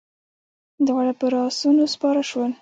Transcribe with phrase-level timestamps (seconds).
[0.87, 2.51] دواړه پر آسونو سپاره شول.